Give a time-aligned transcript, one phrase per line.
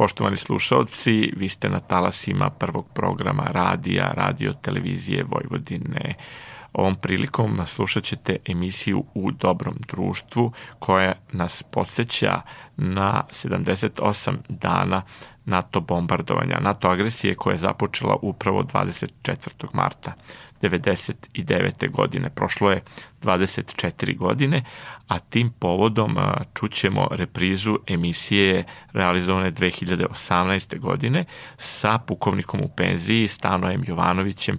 [0.00, 6.14] Poštovani slušalci, vi ste na talasima prvog programa radija, radio, televizije Vojvodine.
[6.72, 12.40] Ovom prilikom slušat ćete emisiju U dobrom društvu koja nas podsjeća
[12.76, 15.02] na 78 dana
[15.44, 19.66] NATO bombardovanja, NATO agresije koja je započela upravo 24.
[19.72, 20.12] marta
[20.62, 21.90] 99.
[21.90, 22.30] godine.
[22.30, 22.82] Prošlo je
[23.22, 24.62] 24 godine,
[25.08, 26.16] a tim povodom
[26.54, 30.78] čućemo reprizu emisije realizovane 2018.
[30.78, 31.24] godine
[31.56, 34.58] sa pukovnikom u penziji Stanojem Jovanovićem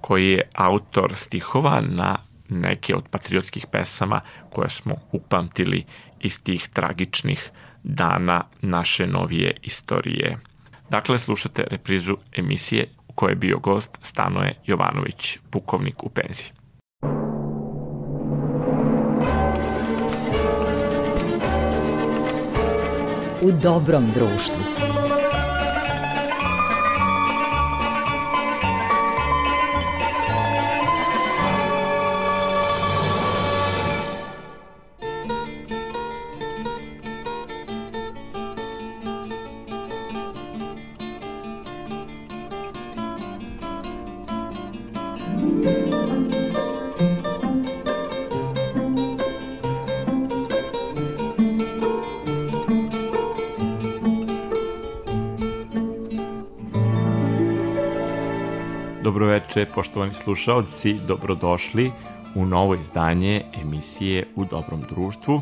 [0.00, 2.16] koji je autor stihova na
[2.48, 5.84] neke od patriotskih pesama koje smo upamtili
[6.20, 7.50] iz tih tragičnih
[7.82, 10.38] dana naše novije istorije.
[10.90, 16.46] Dakle, slušate reprizu emisije u kojoj je bio gost Stanoje Jovanović, pukovnik u penziji.
[23.42, 24.89] U dobrom društvu.
[59.60, 61.92] Veče, poštovani slušalci, dobrodošli
[62.34, 65.40] u novo izdanje emisije U dobrom društvu.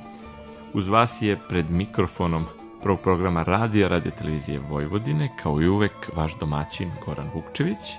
[0.74, 2.44] Uz vas je pred mikrofonom
[2.82, 7.94] prvog programa radija, radio televizije Vojvodine, kao i uvek vaš domaćin Goran Vukčević,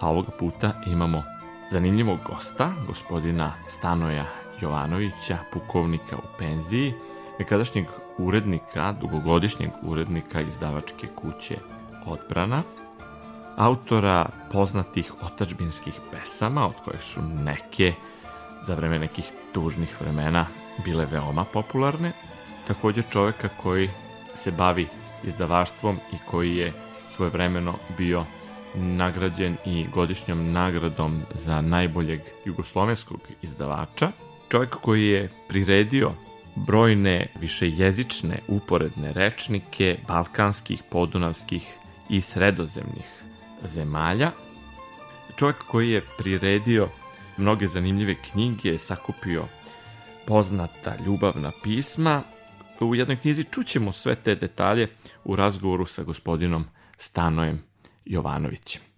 [0.00, 1.22] a ovoga puta imamo
[1.70, 4.26] zanimljivog gosta, gospodina Stanoja
[4.60, 6.94] Jovanovića, pukovnika u penziji,
[7.38, 7.86] nekadašnjeg
[8.18, 11.56] urednika, dugogodišnjeg urednika izdavačke kuće
[12.06, 12.62] Odbrana,
[13.56, 17.92] autora poznatih otačbinskih pesama, od kojih su neke
[18.62, 20.46] za vreme nekih tužnih vremena
[20.84, 22.12] bile veoma popularne.
[22.66, 23.90] Takođe čoveka koji
[24.34, 24.86] se bavi
[25.24, 26.72] izdavaštvom i koji je
[27.08, 28.24] svojevremeno bio
[28.74, 34.12] nagrađen i godišnjom nagradom za najboljeg jugoslovenskog izdavača.
[34.48, 36.12] Čovjek koji je priredio
[36.54, 41.74] brojne višejezične uporedne rečnike balkanskih, podunavskih
[42.08, 43.25] i sredozemnih
[43.64, 44.32] zemalja.
[45.36, 46.88] Čovjek koji je priredio
[47.36, 49.44] mnoge zanimljive knjige, sakupio
[50.26, 52.22] poznata ljubavna pisma.
[52.80, 54.88] U jednoj knjizi čućemo sve te detalje
[55.24, 56.64] u razgovoru sa gospodinom
[56.98, 57.62] Stanojem
[58.04, 58.95] Jovanovićem.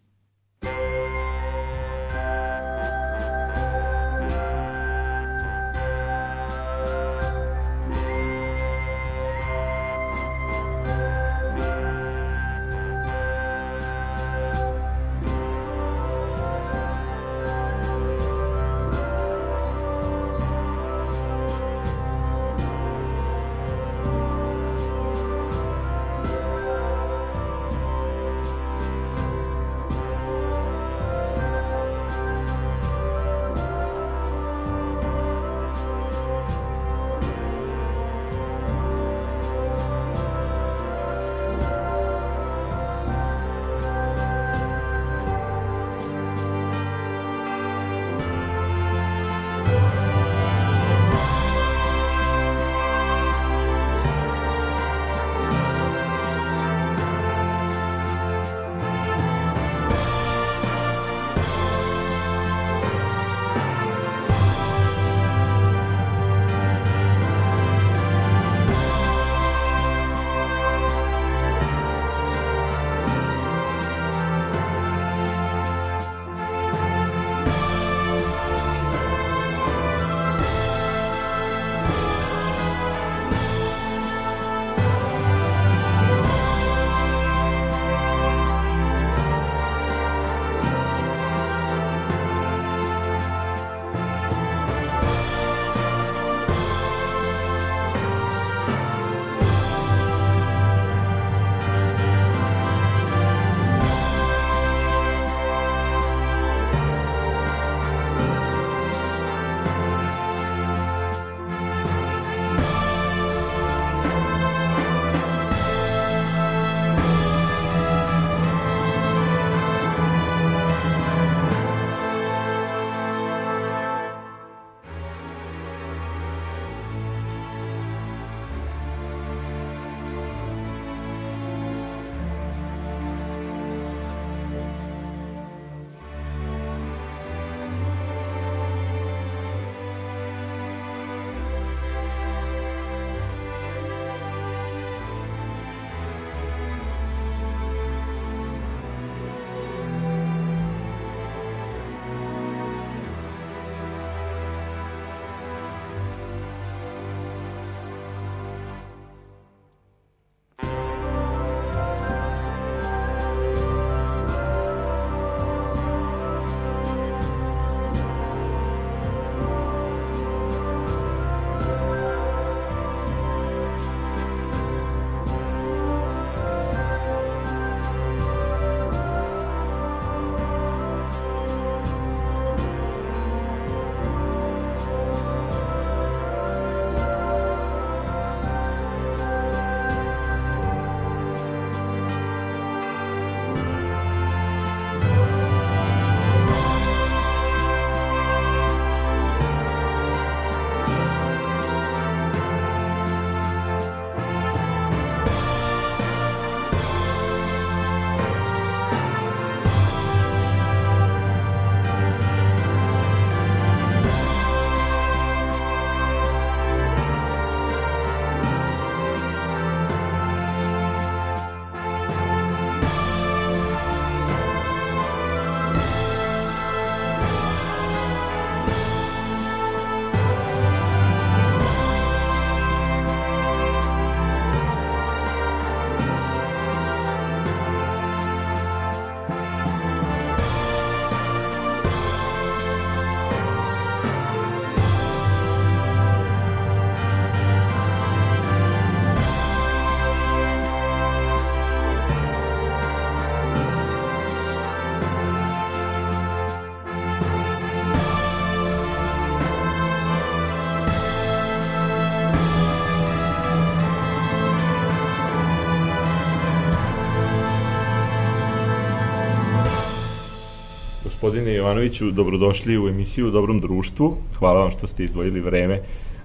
[271.29, 274.17] Gospodine Jovanoviću, dobrodošli u emisiju u Dobrom društvu.
[274.39, 275.81] Hvala vam što ste izdvojili vreme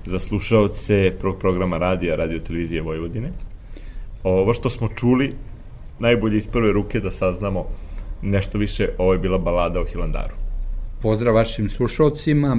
[0.06, 3.32] za slušaoce prvog programa radija, radio televizije Vojvodine.
[4.24, 5.34] Ovo što smo čuli,
[6.00, 7.66] najbolje iz prve ruke da saznamo
[8.22, 10.36] nešto više, ovo je bila balada o Hilandaru.
[11.02, 12.58] Pozdrav vašim slušalcima.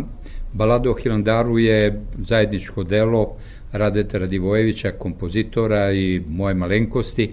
[0.52, 3.36] Balada o Hilandaru je zajedničko delo
[3.72, 7.32] Radeta Radivojevića, kompozitora i moje malenkosti.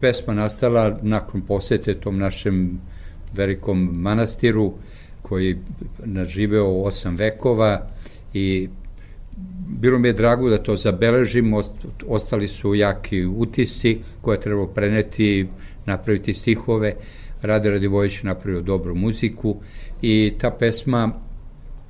[0.00, 2.80] Pesma nastala nakon posete tom našem
[3.34, 4.72] velikom manastiru
[5.22, 5.56] koji
[6.04, 7.88] naživeo osam vekova
[8.34, 8.68] i
[9.68, 11.54] bilo mi je drago da to zabeležim,
[12.06, 15.46] ostali su jaki utisci koje treba preneti,
[15.86, 16.94] napraviti stihove.
[17.42, 19.56] Rade Radivojević napravio dobru muziku
[20.02, 21.10] i ta pesma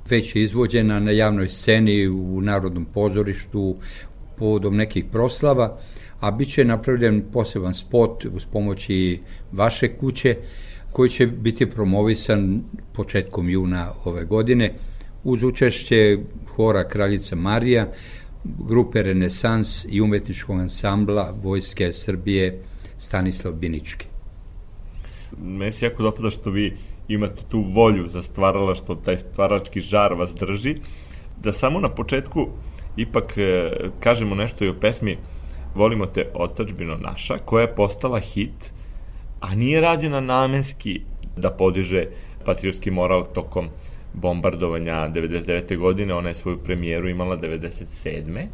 [0.09, 3.75] već je izvođena na javnoj sceni u Narodnom pozorištu
[4.37, 5.77] povodom nekih proslava,
[6.19, 9.19] a bit će napravljen poseban spot uz pomoći
[9.51, 10.35] vaše kuće
[10.91, 12.59] koji će biti promovisan
[12.93, 14.73] početkom juna ove godine
[15.23, 16.17] uz učešće
[16.55, 17.87] hora Kraljica Marija,
[18.43, 22.63] grupe Renesans i umetničkog ansambla Vojske Srbije
[22.97, 24.05] Stanislav Binički.
[25.41, 26.77] Meni se jako dopada što vi
[27.07, 30.75] imate tu volju za stvaralaštvo, taj stvarački žar vas drži,
[31.43, 32.47] da samo na početku
[32.97, 35.17] ipak e, kažemo nešto i o pesmi
[35.75, 38.73] Volimo te otačbino naša, koja je postala hit,
[39.39, 41.01] a nije rađena namenski
[41.37, 42.05] da podiže
[42.45, 43.69] patriotski moral tokom
[44.13, 45.77] bombardovanja 99.
[45.77, 48.45] godine, ona je svoju premijeru imala 97.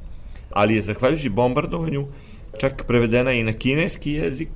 [0.52, 2.08] Ali je zahvaljujući bombardovanju
[2.60, 4.50] čak prevedena i na kineski jezik,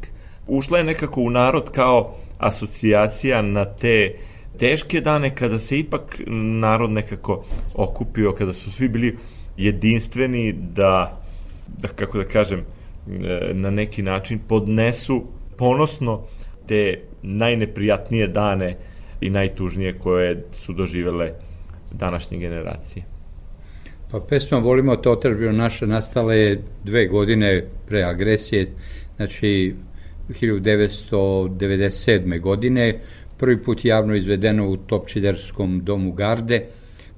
[0.48, 4.16] ušla je nekako u narod kao asocijacija na te
[4.60, 6.22] teške dane kada se ipak
[6.60, 7.44] narod nekako
[7.76, 9.18] okupio, kada su svi bili
[9.58, 11.22] jedinstveni da,
[11.78, 15.24] da kako da kažem, e, na neki način podnesu
[15.60, 16.24] ponosno
[16.68, 18.78] te najneprijatnije dane
[19.22, 21.32] i najtužnije koje su doživele
[21.92, 23.06] današnje generacije.
[24.12, 28.68] Pa pesma Volimo te otržbio naša nastala je dve godine pre agresije,
[29.16, 29.76] znači
[30.30, 32.40] 1997.
[32.40, 33.00] godine,
[33.38, 36.66] prvi put javno izvedeno u Topčiderskom domu Garde,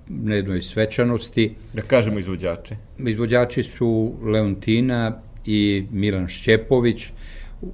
[0.08, 1.56] na jednoj svečanosti.
[1.74, 2.76] Da kažemo izvođače.
[3.00, 7.08] Izvođači su Leontina i Milan Šćepović,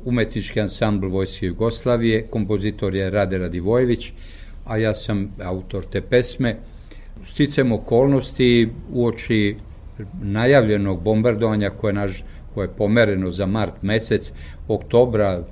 [0.06, 4.12] umetnički ansambl Vojske Jugoslavije, kompozitor je Rade Radivojević,
[4.66, 6.56] a ja sam autor te pesme.
[7.26, 9.56] Sticam okolnosti uoči
[10.22, 14.32] najavljenog bombardovanja koje, naš, koje je pomereno za mart mesec,
[14.68, 15.44] oktobra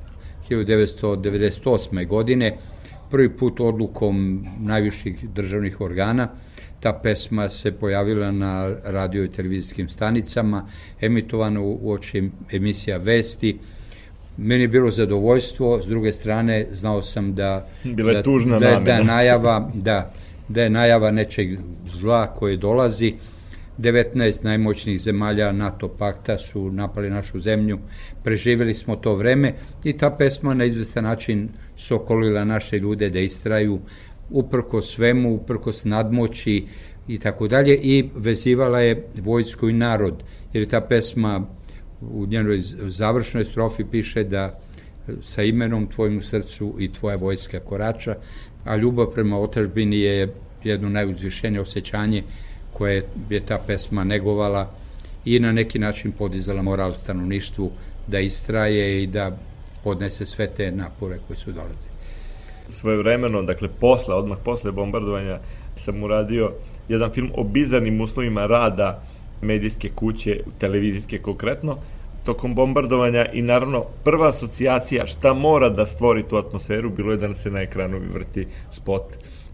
[0.50, 2.08] 1998.
[2.08, 2.58] godine,
[3.10, 6.30] prvi put odlukom najviših državnih organa,
[6.80, 10.66] ta pesma se pojavila na radio i televizijskim stanicama,
[11.02, 13.58] emitovana u oči emisija Vesti,
[14.38, 18.80] Meni je bilo zadovoljstvo, s druge strane znao sam da, Bila da, tužna da, da,
[18.80, 20.12] da, najava, da,
[20.48, 23.14] da je najava nečeg zla koje dolazi.
[23.78, 27.78] 19 najmoćnijih zemalja NATO pakta su napali našu zemlju,
[28.24, 33.80] preživjeli smo to vreme i ta pesma na izvestan način sokolila naše ljude da istraju
[34.30, 36.66] uprko svemu, uprkos nadmoći
[37.08, 37.80] i tako dalje.
[37.84, 40.24] I vezivala je vojsko i narod,
[40.54, 41.46] jer je ta pesma
[42.02, 44.52] u njenoj završnoj strofi piše da
[45.22, 48.16] sa imenom tvojim u srcu i tvoja vojska korača,
[48.64, 50.34] a ljubav prema otažbini je
[50.64, 52.24] jedno najuzvišenije osjećanje
[52.74, 54.72] koje je ta pesma negovala
[55.26, 57.72] i na neki način podizala moral stanovništvu
[58.08, 59.38] da istraje i da
[59.84, 61.88] podnese sve te napore koje su dolaze.
[62.68, 65.40] Svoje vremeno, dakle posle, odmah posle bombardovanja,
[65.76, 66.52] sam uradio
[66.90, 69.04] jedan film o bizarnim uslovima rada
[69.46, 71.78] medijske kuće, televizijske konkretno,
[72.26, 77.34] tokom bombardovanja i naravno prva asocijacija šta mora da stvori tu atmosferu bilo je da
[77.34, 79.04] se na ekranu vrti spot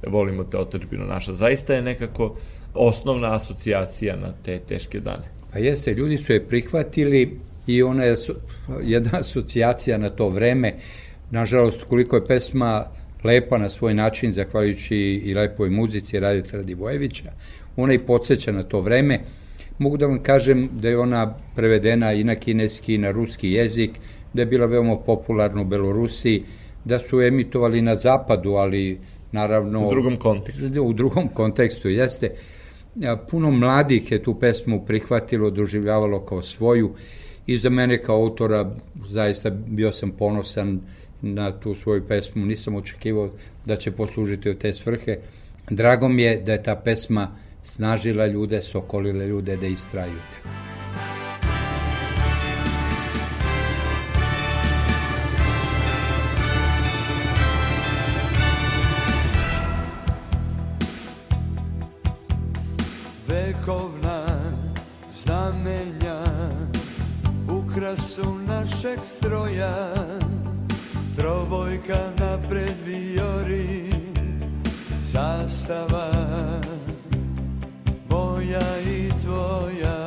[0.07, 1.33] volimo te otačbino naša.
[1.33, 2.35] Zaista je nekako
[2.73, 5.23] osnovna asocijacija na te teške dane.
[5.53, 8.15] Pa jeste, ljudi su je prihvatili i ona je
[8.83, 10.73] jedna asocijacija na to vreme.
[11.31, 12.85] Nažalost, koliko je pesma
[13.23, 17.31] lepa na svoj način, zahvaljujući i lepoj muzici Radita Radivojevića,
[17.75, 19.19] ona i podsjeća na to vreme,
[19.81, 23.91] Mogu da vam kažem da je ona prevedena i na kineski i na ruski jezik,
[24.33, 26.43] da je bila veoma popularna u Belorusiji,
[26.85, 28.99] da su emitovali na zapadu, ali
[29.31, 29.87] naravno...
[29.87, 30.83] U drugom kontekstu.
[30.83, 32.29] U drugom kontekstu, jeste.
[33.29, 36.93] Puno mladih je tu pesmu prihvatilo, doživljavalo kao svoju
[37.47, 38.71] i za mene kao autora
[39.07, 40.81] zaista bio sam ponosan
[41.21, 43.31] na tu svoju pesmu, nisam očekivao
[43.65, 45.17] da će poslužiti od te svrhe.
[45.69, 47.31] Drago mi je da je ta pesma
[47.63, 50.19] snažila ljude, sokolile ljude da istraju.
[63.27, 64.25] Vekovna
[65.13, 66.23] znamenja
[67.47, 69.93] ukrasu našeg stroja
[71.15, 73.93] trobojka napred vijori
[75.01, 76.11] zastava
[78.51, 80.00] moja i tvoja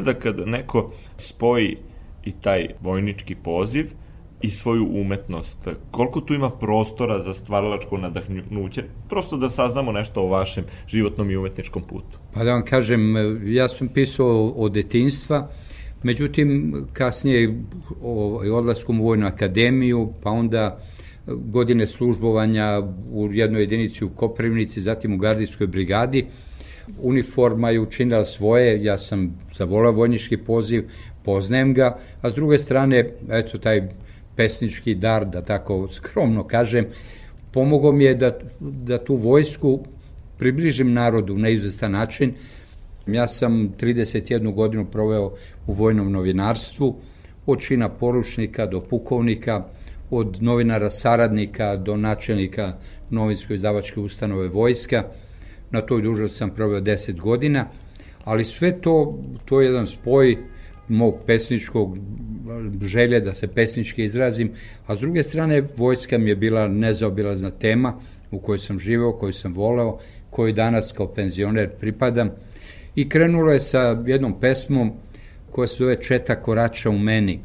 [0.00, 1.76] izgleda kad neko spoji
[2.24, 3.86] i taj vojnički poziv
[4.42, 5.68] i svoju umetnost.
[5.90, 8.84] Koliko tu ima prostora za stvaralačko nadahnuće?
[9.08, 12.18] Prosto da saznamo nešto o vašem životnom i umetničkom putu.
[12.34, 15.50] Pa da vam kažem, ja sam pisao od detinstva,
[16.02, 17.62] međutim kasnije
[18.52, 20.78] odlaskom u Vojnu akademiju, pa onda
[21.26, 22.82] godine službovanja
[23.12, 26.26] u jednoj jedinici u Koprivnici, zatim u Gardijskoj brigadi,
[26.98, 30.88] uniforma je učinila svoje, ja sam zavolao vojnički poziv,
[31.24, 33.88] poznajem ga, a s druge strane, eto, taj
[34.36, 36.86] pesnički dar, da tako skromno kažem,
[37.52, 39.80] pomogao mi je da, da tu vojsku
[40.38, 42.32] približim narodu na izvestan način.
[43.06, 45.32] Ja sam 31 godinu proveo
[45.66, 46.96] u vojnom novinarstvu,
[47.46, 49.64] od čina poručnika do pukovnika,
[50.10, 52.72] od novinara saradnika do načelnika
[53.10, 55.04] novinsko izdavačke ustanove vojska.
[55.70, 57.66] Na toj dužnosti sam proveo 10 godina,
[58.24, 60.36] ali sve to, to je jedan spoj
[60.88, 61.98] mog pesničkog
[62.82, 64.50] želje da se pesnički izrazim,
[64.86, 69.32] a s druge strane vojska mi je bila nezaobilazna tema u kojoj sam živeo, koju
[69.32, 69.98] sam voleo,
[70.30, 72.30] koju danas kao penzioner pripadam
[72.94, 74.92] i krenulo je sa jednom pesmom
[75.50, 77.40] koja se zove Četa korača u meni.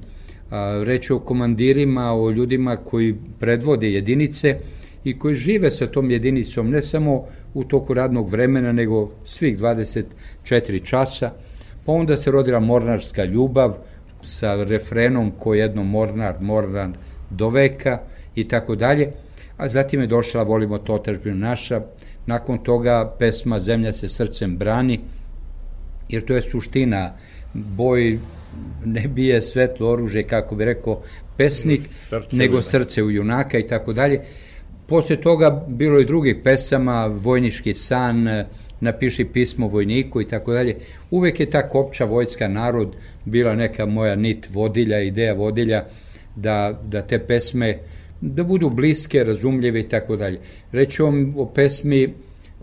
[0.84, 4.60] Reč je o komandirima, o ljudima koji predvode jedinice
[5.06, 10.84] i koji žive sa tom jedinicom ne samo u toku radnog vremena, nego svih 24
[10.84, 11.32] časa,
[11.86, 13.78] Pa onda se rodila mornarska ljubav
[14.22, 16.89] sa refrenom ko jedno mornar, mornar
[17.30, 18.00] do veka
[18.36, 19.12] i tako dalje.
[19.58, 21.82] A zatim je došla Volimo to otačbinu naša.
[22.26, 25.00] Nakon toga pesma Zemlja se srcem brani,
[26.10, 27.13] jer to je suština.
[27.54, 28.20] Boj
[28.86, 31.02] ne bije svetlo oružje, kako bi rekao
[31.38, 34.22] pesnik, srce nego srce u junaka i tako dalje.
[34.88, 38.45] Posle toga bilo i drugih pesama, Vojnički san,
[38.80, 40.76] napiši pismo vojniku i tako dalje.
[41.12, 42.95] Uvek je ta kopča vojska narod
[43.26, 45.86] bila neka moja nit vodilja, ideja vodilja
[46.36, 47.78] da, da te pesme
[48.21, 50.39] da budu bliske, razumljive i tako dalje.
[50.71, 52.13] Reću vam o pesmi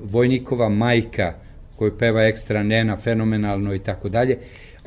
[0.03, 1.35] Vojnikova majka
[1.77, 4.39] koju peva ekstra Nena, fenomenalno i tako dalje.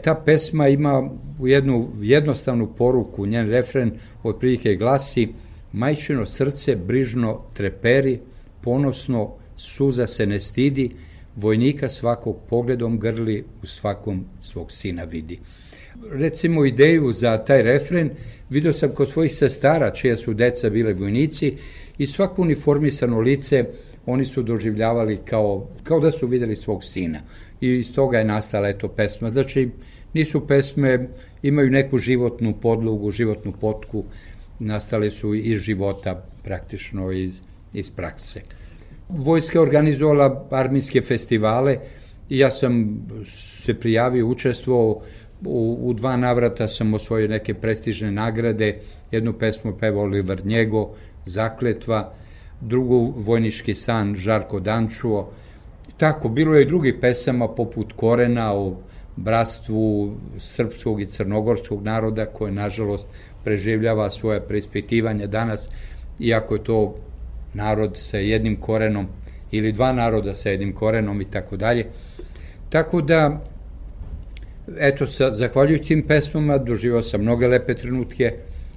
[0.01, 3.91] Ta pesma ima jednu jednostavnu poruku, njen refren
[4.23, 5.27] od prilike glasi
[5.75, 8.19] Majčino srce brižno treperi,
[8.61, 10.89] ponosno suza se ne stidi,
[11.35, 15.39] vojnika svakog pogledom grli, u svakom svog sina vidi.
[16.11, 18.09] Recimo ideju za taj refren
[18.49, 21.53] vidio sam kod svojih sestara, čija su deca bile vojnici
[21.97, 23.65] i svako uniformisano lice
[24.05, 27.19] oni su doživljavali kao, kao da su videli svog sina.
[27.61, 29.29] I iz toga je nastala eto pesma.
[29.29, 29.69] Znači,
[30.13, 31.07] nisu pesme,
[31.41, 34.03] imaju neku životnu podlogu, životnu potku,
[34.59, 37.41] nastale su iz života, praktično iz,
[37.73, 38.41] iz prakse.
[39.09, 41.77] Vojska organizovala armijske festivale
[42.29, 43.05] i ja sam
[43.65, 45.01] se prijavio, učestvovao
[45.45, 48.79] u, u dva navrata sam osvojio neke prestižne nagrade,
[49.11, 50.89] jednu pesmu pevao Oliver Njego,
[51.25, 52.13] Zakletva,
[52.61, 55.29] drugu Vojnički san Žarko Dančuo.
[55.97, 58.77] Tako, bilo je i drugih pesama poput Korena o
[59.15, 63.07] bratstvu srpskog i crnogorskog naroda koje nažalost
[63.45, 65.69] preživljava svoje preispitivanje danas,
[66.19, 66.95] iako je to
[67.53, 69.07] narod sa jednim korenom
[69.51, 71.85] ili dva naroda sa jednim korenom i tako dalje.
[72.69, 73.43] Tako da,
[74.79, 78.33] eto, sa, zahvaljujući tim pesmama doživao sam mnoge lepe trenutke,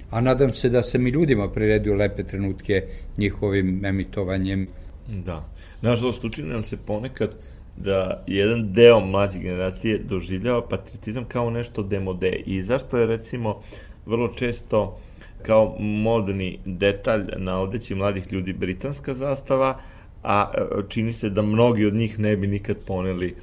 [0.09, 2.83] a nadam se da sam i ljudima priredio lepe trenutke
[3.17, 4.67] njihovim emitovanjem.
[5.07, 5.49] Da.
[5.81, 7.35] Nažalost, učini se ponekad
[7.79, 12.41] da jedan deo mlađe generacije doživljava patriotizam kao nešto demode.
[12.45, 13.61] I zašto je, recimo,
[14.05, 14.99] vrlo često
[15.41, 19.79] kao modni detalj na odeći mladih ljudi britanska zastava,
[20.23, 23.35] a e, čini se da mnogi od njih ne bi nikad poneli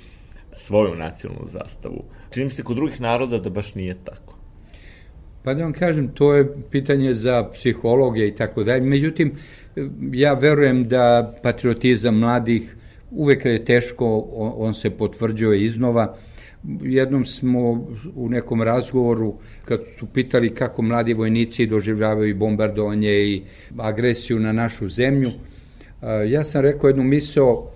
[0.53, 2.05] svoju nacionalnu zastavu.
[2.31, 4.39] Čini mi se kod drugih naroda da baš nije tako.
[5.43, 8.81] Pa da vam kažem, to je pitanje za psihologe i tako dalje.
[8.81, 9.33] Međutim,
[10.13, 12.77] ja verujem da patriotizam mladih
[13.11, 16.17] uvek je teško, on, on se potvrđuje iznova,
[16.83, 23.43] jednom smo u nekom razgovoru, kad su pitali kako mladi vojnici doživljavaju bombardovanje i
[23.79, 25.31] agresiju na našu zemlju,
[26.29, 27.71] ja sam rekao jednu misao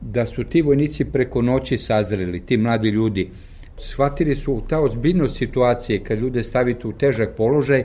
[0.00, 3.30] da su ti vojnici preko noći sazreli, ti mladi ljudi.
[3.78, 7.84] Shvatili su ta ozbiljnost situacije kad ljude stavite u težak položaj,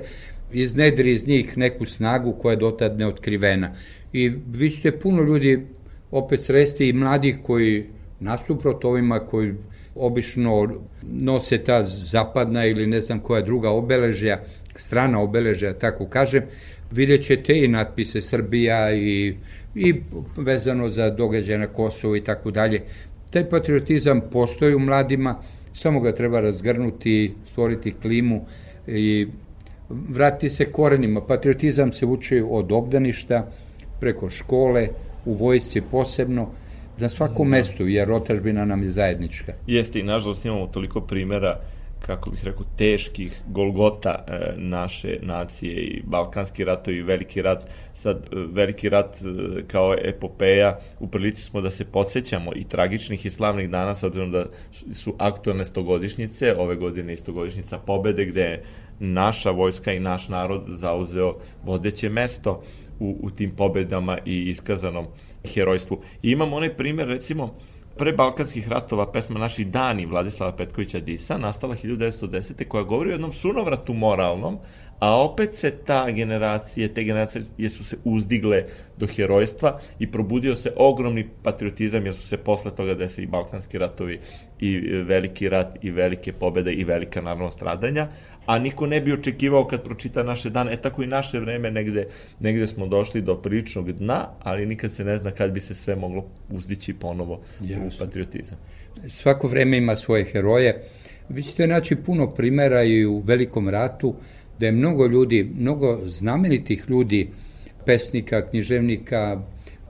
[0.52, 3.74] iznedri iz njih neku snagu koja je dotad neotkrivena.
[4.14, 5.66] I vi ćete puno ljudi
[6.12, 7.86] opet sresti i mladih koji
[8.20, 9.54] nasuprot ovima koji
[9.96, 10.70] obično
[11.02, 14.44] nose ta zapadna ili ne znam koja druga obeležja,
[14.76, 16.44] strana obeležja, tako kažem,
[16.92, 19.36] vidjet ćete i natpise Srbija i,
[19.76, 19.96] i
[20.38, 22.82] vezano za događaje na Kosovu i tako dalje.
[23.30, 25.36] Taj patriotizam postoji u mladima,
[25.74, 28.46] samo ga treba razgrnuti, stvoriti klimu
[28.88, 29.28] i
[29.90, 31.22] vratiti se korenima.
[31.22, 33.52] Patriotizam se uči od obdaništa,
[34.00, 34.88] preko škole,
[35.26, 36.48] u vojsci posebno,
[36.98, 37.58] na svakom da.
[37.58, 39.54] mestu, jer otažbina nam je zajednička.
[39.68, 41.60] Jeste i nažalost imamo toliko primera
[42.00, 47.66] kako bih rekao, teških golgota e, naše nacije i Balkanski ratovi i Veliki rat.
[47.94, 53.26] Sad, e, Veliki rat e, kao epopeja, u prilici smo da se podsjećamo i tragičnih
[53.26, 54.46] i slavnih dana, s obzirom da
[54.94, 58.64] su aktualne stogodišnjice, ove godine i stogodišnjica pobede, gde je
[59.00, 61.34] naša vojska i naš narod zauzeo
[61.64, 62.64] vodeće mesto
[63.00, 65.06] u, u tim pobedama i iskazanom
[65.54, 66.02] herojstvu.
[66.24, 67.56] I imamo onaj primer, recimo,
[68.00, 72.68] pre Balkanskih ratova pesma Naši dani Vladislava Petkovića Disa nastala 1910.
[72.68, 74.58] koja govori o jednom sunovratu moralnom,
[75.00, 78.66] a opet se ta generacije, te generacije su se uzdigle
[78.98, 84.20] do herojstva i probudio se ogromni patriotizam jer su se posle toga desili Balkanski ratovi
[84.60, 88.08] i veliki rat i velike pobede i velika naravno stradanja,
[88.46, 92.08] a niko ne bi očekivao kad pročita naše dane, e tako i naše vreme negde,
[92.40, 95.96] negde smo došli do priličnog dna, ali nikad se ne zna kad bi se sve
[95.96, 97.88] moglo uzdići ponovo Jasno.
[97.88, 98.58] u patriotizam.
[99.08, 100.84] Svako vreme ima svoje heroje,
[101.30, 104.16] vi ćete naći puno primera i u Velikom ratu,
[104.60, 107.30] da je mnogo ljudi, mnogo znamenitih ljudi,
[107.86, 109.42] pesnika, književnika,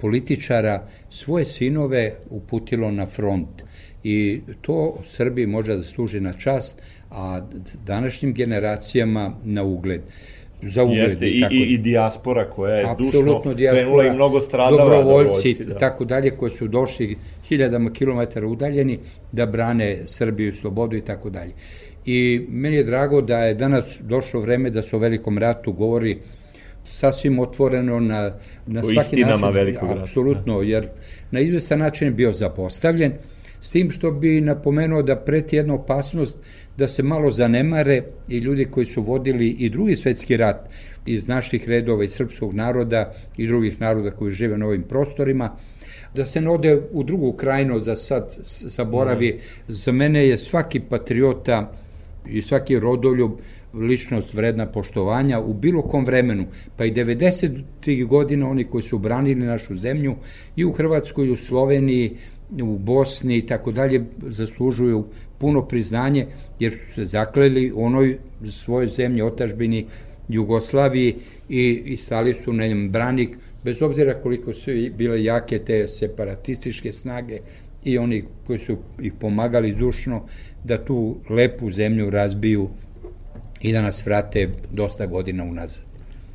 [0.02, 3.64] političara, svoje sinove uputilo na front.
[4.04, 7.42] I to Srbiji može da služi na čast, a
[7.86, 10.02] današnjim generacijama na ugled
[10.62, 11.00] za ugled.
[11.00, 14.84] Jeste, i, tako, i, i dijaspora koja je zdušno krenula i mnogo stradala.
[14.84, 15.78] Dobrovoljci, da.
[15.78, 19.00] tako dalje, koji su došli hiljadama kilometara udaljeni
[19.32, 21.52] da brane Srbiju, slobodu i tako dalje.
[22.06, 26.20] I meni je drago da je danas došlo vreme da se o velikom ratu govori
[26.84, 28.32] sasvim otvoreno na,
[28.68, 29.50] na svaki način.
[29.54, 30.02] velikog rata.
[30.02, 30.66] Apsolutno, da.
[30.66, 30.88] jer
[31.32, 33.14] na izvestan način je bio zapostavljen,
[33.62, 36.38] s tim što bi napomenuo da preti jedna opasnost
[36.78, 40.70] da se malo zanemare i ljudi koji su vodili i drugi svetski rat
[41.06, 45.56] iz naših redova i srpskog naroda i drugih naroda koji žive na ovim prostorima,
[46.16, 49.34] da se ne ode u drugu krajinu za sad zaboravi.
[49.34, 49.40] Mm.
[49.68, 51.72] Za mene je svaki patriota
[52.28, 53.32] i svaki rodoljub
[53.74, 56.46] ličnost vredna poštovanja u bilo kom vremenu,
[56.78, 58.08] pa i 90.
[58.08, 60.16] godina oni koji su branili našu zemlju
[60.56, 62.16] i u Hrvatskoj i u Sloveniji,
[62.62, 65.06] u Bosni i tako dalje zaslužuju
[65.38, 66.26] puno priznanje
[66.60, 69.86] jer su se zakleli onoj svojoj zemlji, otažbini
[70.30, 71.16] Jugoslaviji
[71.50, 76.92] i, i stali su na njem branik, bez obzira koliko su bile jake te separatističke
[76.92, 77.40] snage
[77.84, 80.26] i oni koji su ih pomagali dušno
[80.64, 82.70] da tu lepu zemlju razbiju
[83.62, 85.86] i da nas vrate dosta godina unazad.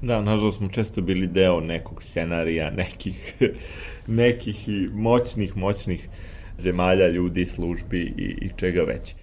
[0.02, 3.34] Da, nažalost smo često bili deo nekog scenarija, nekih,
[4.06, 6.08] nekih i moćnih, moćnih
[6.58, 9.14] zemalja, ljudi, službi i, i čega već.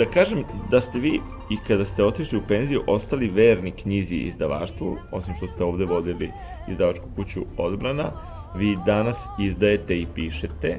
[0.00, 4.26] Da kažem da ste vi i kada ste otišli u penziju ostali verni knjizi i
[4.26, 6.30] izdavaštvu, osim što ste ovde vodili
[6.68, 8.12] izdavačku kuću odbrana,
[8.56, 10.78] vi danas izdajete i pišete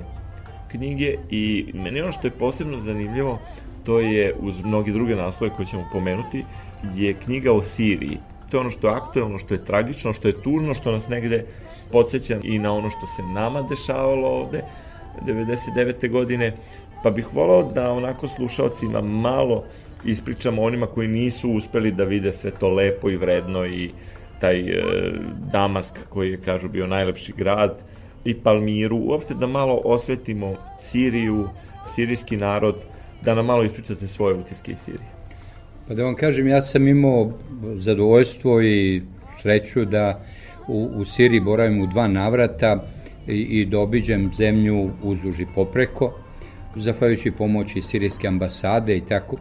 [0.71, 3.39] knjige i meni ono što je posebno zanimljivo,
[3.84, 6.45] to je uz mnogi druge naslove koje ćemo pomenuti,
[6.95, 8.17] je knjiga o Siriji.
[8.49, 11.45] To je ono što je aktuelno, što je tragično, što je tužno, što nas negde
[11.91, 14.63] podsjeća i na ono što se nama dešavalo ovde
[15.25, 16.10] 99.
[16.10, 16.57] godine
[17.04, 19.64] pa bih volao da onako slušalcima malo
[20.06, 23.92] ispričamo onima koji nisu uspeli da vide sve to lepo i vredno i
[24.40, 24.84] taj e,
[25.52, 27.84] Damask koji je, kažu, bio najlepši grad
[28.26, 31.50] i Palmiru, uopšte da malo osvetimo Siriju,
[31.96, 32.76] sirijski narod,
[33.26, 35.10] da nam malo ispričate svoje utiske iz Sirije.
[35.88, 37.32] Pa da vam kažem, ja sam imao
[37.76, 39.02] zadovoljstvo i
[39.42, 40.24] sreću da
[40.68, 42.84] u, u Siriji boravim u dva navrata
[43.28, 46.14] i, i da obiđem zemlju uzduž popreko
[46.75, 49.38] zahvaljujući pomoći sirijske ambasade i tako,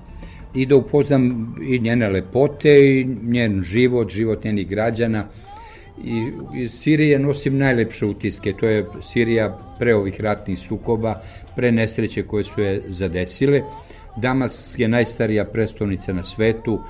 [0.55, 5.25] i da upoznam i njene lepote i njen život, život njenih građana.
[6.05, 11.21] I iz Sirije nosim najlepše utiske, to je Sirija pre ovih ratnih sukoba,
[11.57, 13.63] pre nesreće koje su je zadesile.
[14.17, 16.81] Damas je najstarija prestolnica na svetu.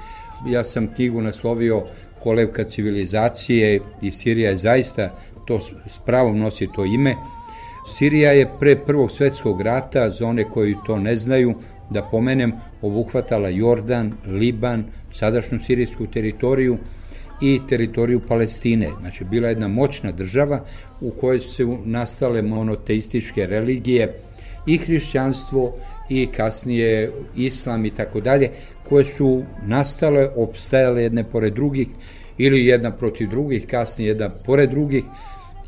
[0.47, 1.83] Ja sam knjigu naslovio
[2.23, 7.17] Kolevka civilizacije i Sirija je zaista to s pravom nosi to ime
[7.91, 11.55] Sirija je pre Prvog svetskog rata, za one koji to ne znaju,
[11.91, 16.79] da pomenem, obuhvatala Jordan, Liban, sadašnju sirijsku teritoriju
[17.41, 18.91] i teritoriju Palestine.
[19.01, 20.65] Znači, bila jedna moćna država
[21.01, 24.15] u kojoj su nastale monoteističke religije
[24.67, 25.73] i hrišćanstvo
[26.09, 28.51] i kasnije islam i tako dalje,
[28.89, 31.89] koje su nastale, opstajale jedne pored drugih
[32.39, 35.05] ili jedna protiv drugih, kasnije jedna pored drugih.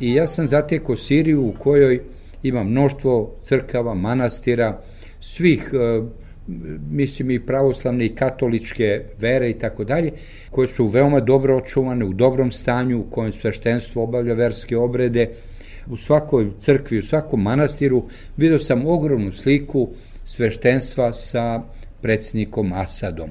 [0.00, 2.00] I ja sam zatekao Siriju u kojoj
[2.42, 4.80] ima mnoštvo crkava, manastira,
[5.20, 6.02] svih e,
[6.90, 10.12] mislim i pravoslavne i katoličke vere i tako dalje,
[10.50, 15.28] koje su veoma dobro očuvane, u dobrom stanju, u kojem sveštenstvo obavlja verske obrede,
[15.90, 18.04] u svakoj crkvi, u svakom manastiru,
[18.36, 19.88] vidio sam ogromnu sliku
[20.24, 21.62] sveštenstva sa
[22.02, 23.30] predsjednikom Asadom.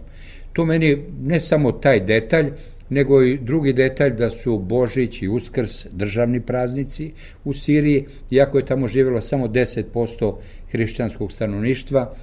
[0.53, 2.51] To meni ne samo taj detalj,
[2.91, 7.11] nego i drugi detalj da su Božić i Uskrs državni praznici
[7.43, 10.35] u Siriji, iako je tamo živjelo samo 10%
[10.71, 12.13] hrišćanskog stanovništva,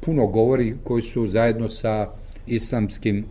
[0.00, 2.08] puno govori koji su zajedno sa
[2.46, 3.24] islamskim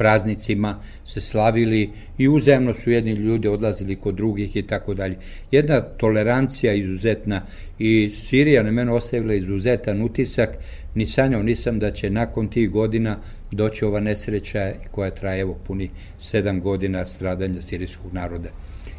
[0.00, 5.16] praznicima se slavili i uzemno su jedni ljudi odlazili kod drugih i tako dalje.
[5.50, 7.42] Jedna tolerancija izuzetna
[7.78, 10.58] i Sirija na mene ostavila izuzetan utisak,
[10.94, 13.16] ni sanjao nisam da će nakon tih godina
[13.50, 18.48] doći ova nesreća koja traje evo puni sedam godina stradanja sirijskog naroda.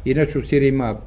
[0.04, 1.00] Inače u Siriji ima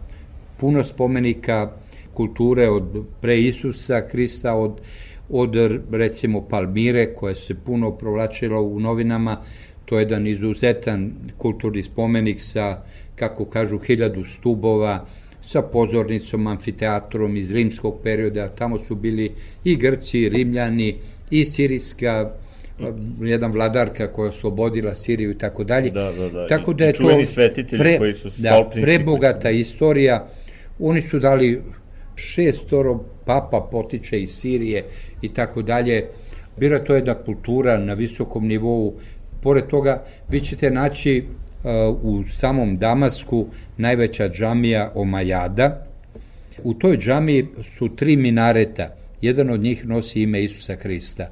[0.57, 1.71] puno spomenika
[2.13, 4.81] kulture od pre Isusa Krista, od
[5.29, 5.55] od
[5.91, 9.37] recimo Palmire koja se puno provlačila u novinama,
[9.85, 12.83] to je jedan izuzetan kulturni spomenik sa,
[13.15, 15.05] kako kažu, hiljadu stubova,
[15.45, 19.31] sa pozornicom, amfiteatrom iz rimskog perioda, tamo su bili
[19.63, 20.95] i Grci, i Rimljani,
[21.29, 22.31] i sirijska
[23.21, 25.89] jedan vladarka koja je oslobodila Siriju i tako dalje.
[25.89, 26.47] Da, da, da.
[26.47, 27.03] Tako da je to
[27.77, 29.55] pre, koji su da, prebogata su...
[29.55, 30.27] istorija.
[30.79, 31.61] Oni su dali
[32.15, 34.85] šestoro papa potiče iz Sirije
[35.21, 36.07] i tako dalje.
[36.57, 38.93] Bila to jedna kultura na visokom nivou.
[39.41, 41.23] Pored toga, vi ćete naći
[42.01, 43.47] u samom Damasku
[43.77, 45.85] najveća džamija Omajada.
[46.63, 47.47] U toj džamiji
[47.77, 48.95] su tri minareta.
[49.21, 51.29] Jedan od njih nosi ime Isusa Hrista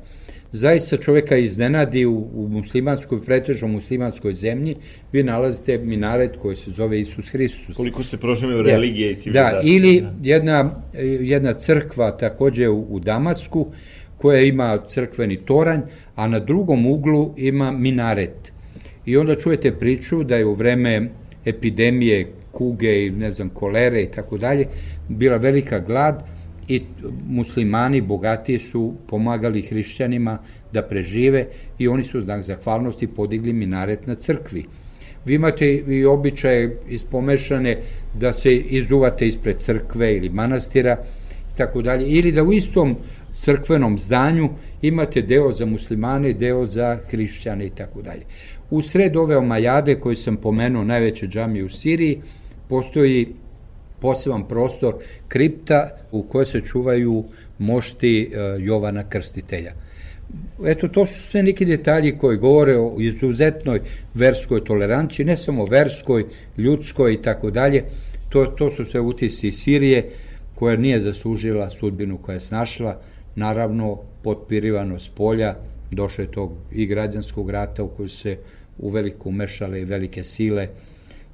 [0.53, 4.75] zaista čoveka iznenadi u, u muslimanskoj, pretežno muslimanskoj zemlji,
[5.11, 7.75] vi nalazite minaret koji se zove Isus Hristus.
[7.75, 9.61] Koliko se prožemaju religije i civilizacije.
[9.61, 10.83] Da, ili jedna,
[11.19, 13.67] jedna crkva takođe u, u Damasku,
[14.17, 15.81] koja ima crkveni toranj,
[16.15, 18.52] a na drugom uglu ima minaret.
[19.05, 21.09] I onda čujete priču da je u vreme
[21.45, 24.67] epidemije kuge i ne znam kolere i tako dalje
[25.09, 26.23] bila velika glad
[26.67, 26.81] i
[27.27, 30.37] muslimani bogati su pomagali hrišćanima
[30.73, 31.45] da prežive
[31.79, 34.65] i oni su znak zahvalnosti podigli minaret na crkvi.
[35.25, 37.77] Vi imate i običaje ispomešane
[38.13, 40.97] da se izuvate ispred crkve ili manastira
[41.53, 42.95] i tako dalje, ili da u istom
[43.43, 44.49] crkvenom zdanju
[44.81, 48.23] imate deo za muslimane, deo za hrišćane i tako dalje.
[48.73, 52.21] U sred ove omajade koje sam pomenuo, najveće džamije u Siriji,
[52.69, 53.27] postoji
[53.99, 54.95] poseban prostor
[55.27, 57.23] kripta u kojoj se čuvaju
[57.57, 59.73] mošti e, Jovana Krstitelja.
[60.65, 63.81] Eto, to su sve neki detalji koji govore o izuzetnoj
[64.13, 66.25] verskoj toleranciji, ne samo verskoj,
[66.57, 67.83] ljudskoj i tako dalje.
[68.29, 70.09] To, to su sve utisi Sirije,
[70.55, 72.97] koja nije zaslužila sudbinu koja je snašla,
[73.35, 75.55] naravno potpirivano s polja,
[75.91, 78.37] došlo je tog i građanskog rata u kojoj se
[78.77, 80.67] uveliko umešale i velike sile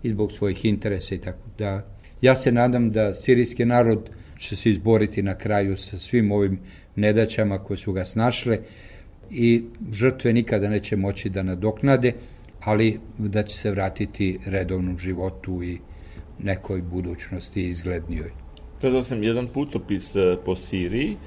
[0.04, 4.70] i zbog svojih interesa i tako da Ja se nadam da sirijski narod će se
[4.70, 6.60] izboriti na kraju sa svim ovim
[6.96, 8.60] nedaćama koje su ga snašle
[9.32, 12.14] i žrtve nikada neće moći da nadoknade,
[12.60, 15.78] ali da će se vratiti redovnom životu i
[16.40, 18.32] nekoj budućnosti izglednijoj.
[18.80, 21.18] Predao sam jedan putopis e, po Siriji,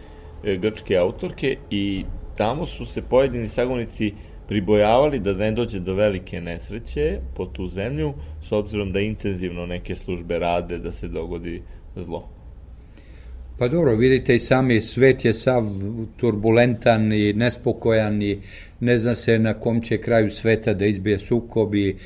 [0.44, 2.04] e, grčke autorke, i
[2.36, 4.12] tamo su se pojedini sagovnici
[4.52, 8.12] pribojavali da ne dođe do velike nesreće po tu zemlju,
[8.42, 11.62] s obzirom da intenzivno neke službe rade da se dogodi
[11.96, 12.28] zlo.
[13.58, 15.64] Pa dobro, vidite i sami, svet je sav
[16.16, 18.38] turbulentan i nespokojan i
[18.80, 21.96] ne zna se na kom će kraju sveta da izbije sukob i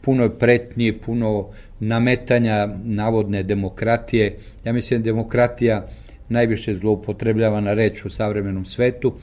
[0.00, 1.48] puno pretnji, puno
[1.80, 4.36] nametanja navodne demokratije.
[4.64, 5.86] Ja mislim da demokratija
[6.28, 9.14] najviše zloupotrebljavana reč u savremenom svetu,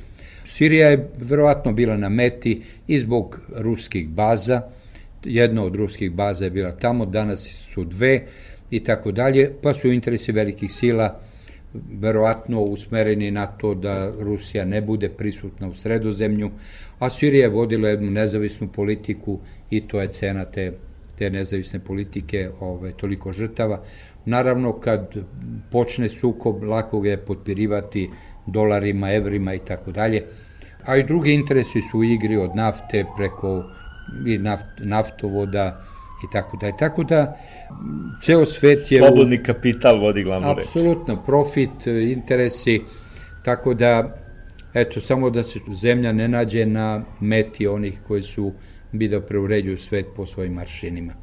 [0.51, 4.61] Sirija je verovatno bila na meti i zbog ruskih baza,
[5.23, 8.25] jedna od ruskih baza je bila tamo, danas su dve
[8.71, 11.19] i tako dalje, pa su interesi velikih sila
[11.99, 16.51] verovatno usmereni na to da Rusija ne bude prisutna u sredozemlju,
[16.99, 20.73] a Sirija je vodila jednu nezavisnu politiku i to je cena te,
[21.17, 23.81] te nezavisne politike ove, toliko žrtava.
[24.25, 25.15] Naravno, kad
[25.71, 28.09] počne sukob, lako ga je potpirivati
[28.45, 30.23] dolarima, evrima i tako dalje.
[30.86, 33.63] A i drugi interesi su u igri od nafte preko
[34.27, 35.82] i naft, naftovoda
[36.23, 36.71] i tako da.
[36.71, 37.38] Tako da,
[38.21, 38.99] ceo svet je...
[38.99, 40.65] Slobodni u, kapital vodi glavnu reč.
[40.65, 42.82] Apsolutno, profit, interesi,
[43.43, 44.17] tako da,
[44.73, 48.51] eto, samo da se zemlja ne nađe na meti onih koji su
[48.91, 51.13] bi da preuređuju svet po svojim maršinima.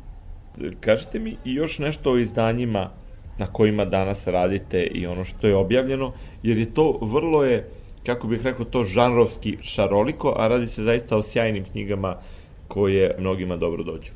[0.81, 2.91] Kažite mi još nešto o izdanjima
[3.39, 7.69] na kojima danas radite i ono što je objavljeno, jer je to vrlo je,
[8.07, 12.17] kako bih rekao, to žanrovski šaroliko, a radi se zaista o sjajnim knjigama
[12.69, 14.13] koje mnogima dobro dođu.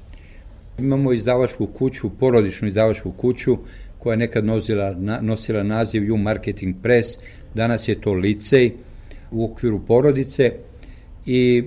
[0.79, 3.57] Imamo izdavačku kuću, porodičnu izdavačku kuću,
[3.99, 7.19] koja je nekad nosila, nosila naziv U Marketing Press,
[7.55, 8.73] danas je to licej
[9.31, 10.53] u okviru porodice
[11.27, 11.65] i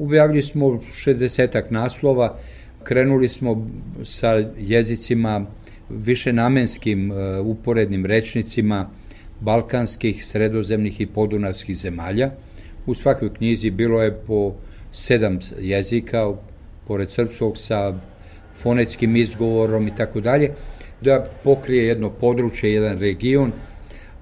[0.00, 2.36] objavili smo 60 naslova,
[2.84, 3.68] krenuli smo
[4.04, 5.46] sa jezicima
[5.90, 8.90] više namenskim uh, uporednim rečnicima
[9.40, 12.30] balkanskih, sredozemnih i podunavskih zemalja.
[12.86, 14.54] U svakoj knjizi bilo je po
[14.92, 16.32] sedam jezika,
[16.86, 17.94] pored srpskog sa
[18.56, 20.50] fonetskim izgovorom i tako dalje,
[21.00, 23.52] da pokrije jedno područje, jedan region,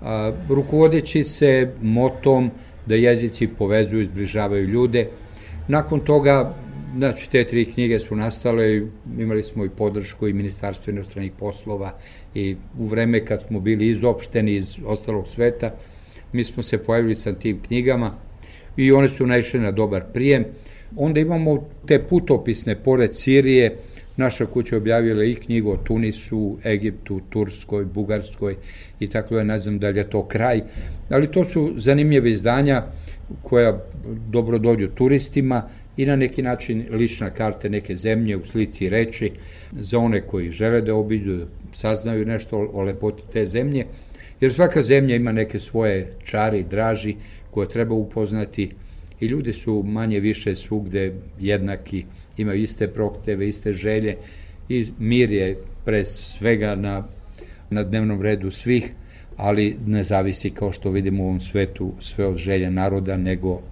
[0.02, 2.50] a, rukovodeći se motom
[2.86, 5.08] da jezici povezuju i zbližavaju ljude.
[5.68, 6.54] Nakon toga
[6.96, 8.82] Znači, te tri knjige su nastale,
[9.18, 11.92] imali smo i podršku i Ministarstvo inostranih poslova
[12.34, 15.74] i u vreme kad smo bili izopšteni iz ostalog sveta,
[16.32, 18.10] mi smo se pojavili sa tim knjigama
[18.76, 20.44] i one su naišle na dobar prijem.
[20.96, 23.76] Onda imamo te putopisne, pored Sirije,
[24.16, 28.56] naša kuća objavila i knjigu o Tunisu, Egiptu, Turskoj, Bugarskoj
[29.00, 30.62] i tako da ne znam da li je to kraj,
[31.10, 32.82] ali to su zanimljive izdanja
[33.42, 33.84] koja
[34.30, 39.30] dobro dođu turistima i na neki način lična karta neke zemlje u slici reči
[39.72, 43.86] za one koji žele da obiđu, da saznaju nešto o lepoti te zemlje,
[44.40, 47.16] jer svaka zemlja ima neke svoje čari, draži
[47.50, 48.70] koje treba upoznati
[49.20, 52.04] i ljudi su manje više svugde jednaki,
[52.36, 54.16] imaju iste prokteve, iste želje
[54.68, 57.04] i mir je pre svega na,
[57.70, 58.92] na dnevnom redu svih,
[59.36, 63.62] ali ne zavisi kao što vidimo u ovom svetu sve od želja naroda, nego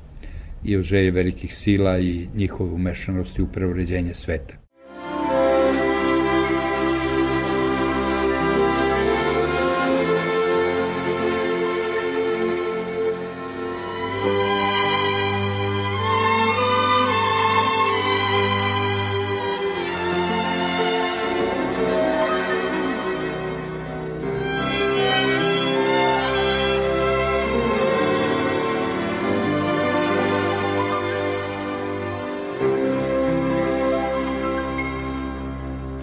[0.65, 4.64] i od želje velikih sila i njihove umešanosti u preuređenje sveta.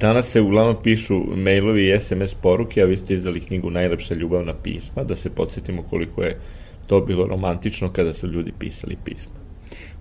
[0.00, 4.54] Danas se uglavnom pišu mailovi i SMS poruke, a vi ste izdali knjigu Najlepša ljubavna
[4.54, 6.38] pisma, da se podsjetimo koliko je
[6.86, 9.32] to bilo romantično kada su ljudi pisali pisma.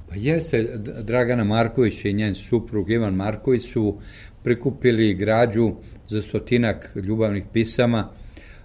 [0.09, 3.97] Pa jeste, Dragana Marković i njen suprug Ivan Marković su
[4.43, 5.71] prikupili građu
[6.07, 8.09] za stotinak ljubavnih pisama.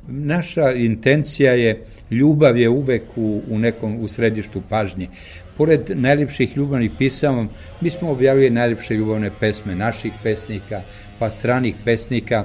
[0.08, 5.08] Naša intencija je, ljubav je uvek u, u nekom, u središtu pažnje.
[5.56, 7.48] Pored najljepših ljubavnih pisama,
[7.80, 10.82] mi smo objavili najljepše ljubavne pesme naših pesnika,
[11.24, 12.44] pa stranih pesnika,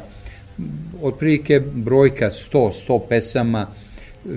[1.02, 3.68] otprilike brojka 100, 100 pesama,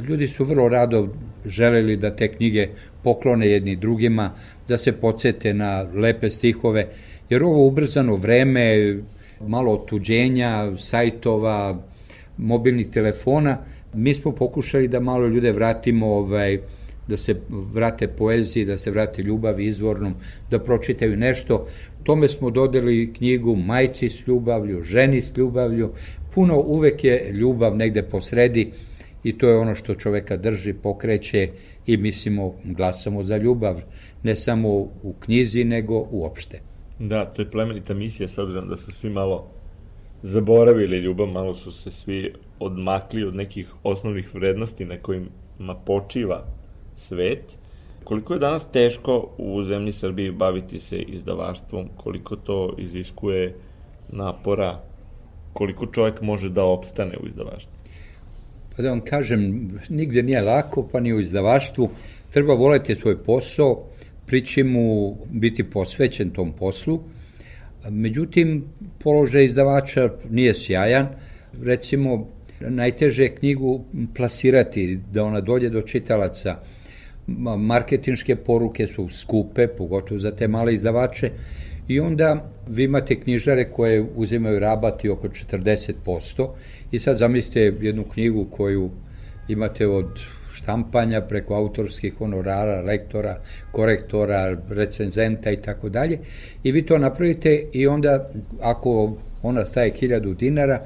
[0.08, 1.08] ljudi su vrlo rado
[1.46, 2.68] želeli da te knjige
[3.02, 4.32] poklone jedni drugima,
[4.68, 6.86] da se podsete na lepe stihove,
[7.30, 8.96] jer ovo ubrzano vreme,
[9.46, 11.78] malo otuđenja, sajtova,
[12.36, 13.58] mobilnih telefona,
[13.94, 16.58] mi smo pokušali da malo ljude vratimo ovaj,
[17.08, 20.14] da se vrate poeziji, da se vrate ljubavi izvornom,
[20.50, 21.66] da pročitaju nešto.
[22.04, 25.90] Tome smo dodali knjigu Majci s ljubavlju, Ženi s ljubavlju.
[26.34, 28.70] Puno uvek je ljubav negde po sredi
[29.24, 31.48] i to je ono što čoveka drži, pokreće
[31.86, 33.82] i mislimo, glasamo za ljubav,
[34.22, 34.68] ne samo
[35.02, 36.60] u knjizi, nego uopšte.
[36.98, 39.46] Da, to je plemenita misija, s obzirom da su svi malo
[40.22, 46.46] zaboravili ljubav, malo su se svi odmakli od nekih osnovnih vrednosti na kojima počiva
[47.02, 47.58] svet.
[48.04, 53.54] Koliko je danas teško u zemlji Srbiji baviti se izdavaštvom, koliko to iziskuje
[54.08, 54.80] napora,
[55.52, 57.72] koliko čovjek može da opstane u izdavaštvu?
[58.76, 61.90] Pa da vam kažem, nigde nije lako, pa ni u izdavaštvu.
[62.30, 63.84] Treba voleti svoj posao,
[64.26, 67.00] prići mu biti posvećen tom poslu.
[67.90, 68.64] Međutim,
[68.98, 71.08] položaj izdavača nije sjajan.
[71.62, 72.28] Recimo,
[72.60, 73.84] najteže je knjigu
[74.16, 76.56] plasirati, da ona dođe do čitalaca.
[77.26, 81.30] Marketinške poruke su skupe, pogotovo za te male izdavače,
[81.88, 86.48] i onda vi imate knjižare koje uzimaju rabati oko 40%
[86.92, 88.90] i sad zamislite jednu knjigu koju
[89.48, 90.20] imate od
[90.52, 93.38] štampanja preko autorskih honorara, lektora,
[93.72, 96.18] korektora, recenzenta i tako dalje.
[96.62, 100.84] I vi to napravite i onda ako ona staje 1000 dinara,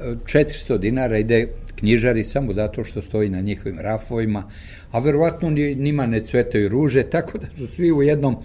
[0.00, 1.48] 400 dinara ide
[1.84, 4.48] knjižari samo zato što stoji na njihovim rafovima,
[4.90, 8.36] a verovatno njima ne cvetaju ruže, tako da su svi u jednom,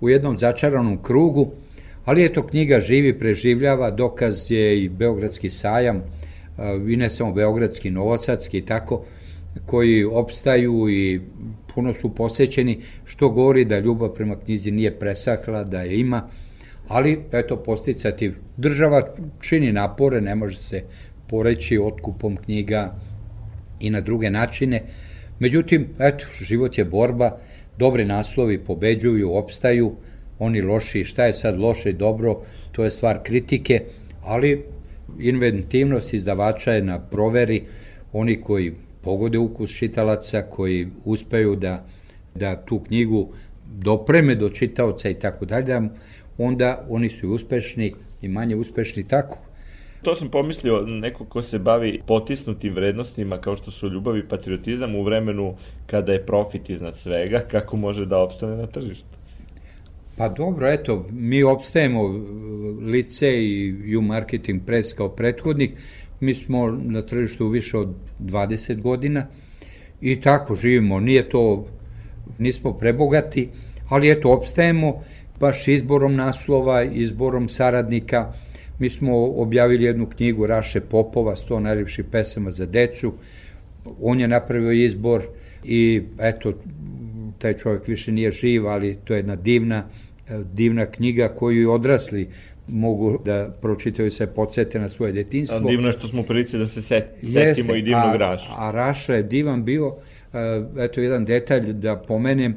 [0.00, 1.52] u jednom začaranom krugu,
[2.04, 6.02] ali eto knjiga živi, preživljava, dokaz je i Beogradski sajam,
[6.88, 9.04] i ne samo Beogradski, Novosadski i tako,
[9.66, 11.20] koji opstaju i
[11.74, 16.28] puno su posećeni, što govori da ljubav prema knjizi nije presakla, da je ima,
[16.88, 19.02] ali eto posticati, država
[19.40, 20.82] čini napore, ne može se
[21.30, 22.94] poreći otkupom knjiga
[23.80, 24.82] i na druge načine,
[25.38, 27.38] međutim, eto, život je borba,
[27.78, 29.92] dobri naslovi pobeđuju, opstaju,
[30.38, 33.82] oni loši, šta je sad loše i dobro, to je stvar kritike,
[34.24, 34.64] ali
[35.20, 37.62] inventivnost izdavača je na proveri,
[38.12, 38.72] oni koji
[39.02, 41.84] pogode ukus čitalaca, koji uspeju da,
[42.34, 43.28] da tu knjigu
[43.78, 45.80] dopreme do čitaoca i tako dalje,
[46.38, 49.49] onda oni su uspešni i manje uspešni tako.
[50.02, 54.94] To sam pomislio, neko ko se bavi potisnutim vrednostima kao što su ljubav i patriotizam
[54.94, 55.54] u vremenu
[55.86, 59.20] kada je profit iznad svega, kako može da opstane na tržištu?
[60.16, 62.02] Pa dobro, eto, mi opstajemo
[62.80, 65.70] lice i U Marketing Press kao prethodnik,
[66.20, 67.88] mi smo na tržištu više od
[68.20, 69.26] 20 godina
[70.00, 71.66] i tako živimo, nije to,
[72.38, 73.48] nismo prebogati,
[73.88, 75.02] ali eto, opstajemo
[75.40, 78.32] baš izborom naslova, izborom saradnika,
[78.80, 83.12] mi smo objavili jednu knjigu Raše Popova, 100 najljepših pesama za decu,
[84.00, 85.22] on je napravio izbor
[85.64, 86.52] i eto,
[87.38, 89.84] taj čovjek više nije živ, ali to je jedna divna,
[90.52, 92.28] divna knjiga koju i odrasli
[92.68, 95.58] mogu da pročitaju se podsete na svoje detinstvo.
[95.58, 98.52] A divno je što smo prilici da se set, setimo i divnog Raša.
[98.56, 99.96] A, Raša je divan bio,
[100.78, 102.54] eto jedan detalj da pomenem,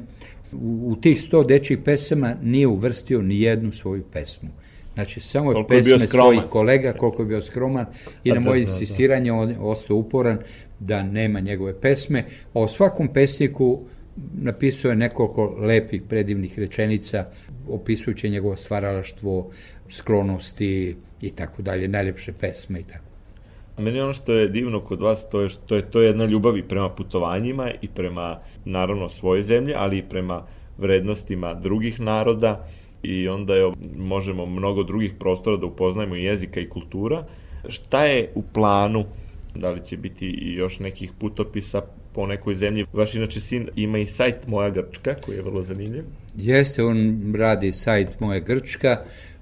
[0.52, 4.48] u, u tih sto dečjih pesama nije uvrstio ni jednu svoju pesmu.
[4.94, 6.34] Znači, samo je Koliko je pesme skroman.
[6.34, 7.86] svojih kolega, koliko je bio skroman
[8.24, 10.38] i na moje da, insistiranje on je ostao uporan
[10.80, 12.24] da nema njegove pesme.
[12.52, 13.80] A o svakom pesniku
[14.34, 17.26] napisao je nekoliko lepih, predivnih rečenica
[17.68, 19.50] opisujući njegovo stvaralaštvo,
[19.88, 23.04] sklonosti i tako dalje, najlepše pesme i tako.
[23.76, 26.24] A meni ono što je divno kod vas, to je što je to je jedna
[26.24, 30.42] ljubav i prema putovanjima i prema, naravno, svoje zemlje, ali i prema
[30.78, 32.66] vrednostima drugih naroda
[33.04, 37.24] i onda je, možemo mnogo drugih prostora da upoznajemo i jezika i kultura.
[37.68, 39.04] Šta je u planu?
[39.54, 40.26] Da li će biti
[40.56, 41.82] još nekih putopisa
[42.14, 42.86] po nekoj zemlji?
[42.92, 46.04] Vaš inače sin ima i sajt Moja Grčka, koji je vrlo zanimljiv.
[46.36, 48.96] Jeste, on radi sajt Moje Grčka.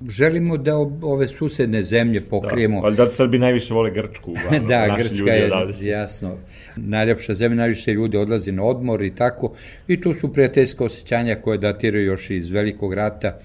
[0.09, 2.81] Želimo da ove susedne zemlje pokrijemo.
[2.81, 4.67] Da, ali da Srbi najviše vole Grčku, uglavnom.
[4.67, 6.37] da, Grčka je, odavde jasno,
[6.77, 9.53] najljepša zemlja, najviše ljudi odlazi na odmor i tako.
[9.89, 13.39] I tu su prijateljska osjećanja koje datiraju još iz velikog rata